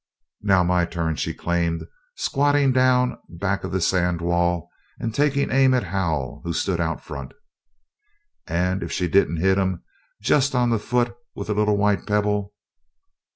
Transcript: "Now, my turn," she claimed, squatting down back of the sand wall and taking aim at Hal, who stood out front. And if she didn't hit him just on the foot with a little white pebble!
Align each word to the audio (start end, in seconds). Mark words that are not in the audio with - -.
"Now, 0.41 0.63
my 0.63 0.85
turn," 0.85 1.15
she 1.15 1.31
claimed, 1.31 1.85
squatting 2.15 2.71
down 2.71 3.19
back 3.29 3.63
of 3.63 3.71
the 3.71 3.79
sand 3.79 4.19
wall 4.19 4.67
and 4.99 5.13
taking 5.13 5.51
aim 5.51 5.75
at 5.75 5.83
Hal, 5.83 6.41
who 6.43 6.53
stood 6.53 6.81
out 6.81 7.03
front. 7.03 7.35
And 8.47 8.81
if 8.81 8.91
she 8.91 9.07
didn't 9.07 9.37
hit 9.37 9.59
him 9.59 9.83
just 10.19 10.55
on 10.55 10.71
the 10.71 10.79
foot 10.79 11.15
with 11.35 11.51
a 11.51 11.53
little 11.53 11.77
white 11.77 12.07
pebble! 12.07 12.55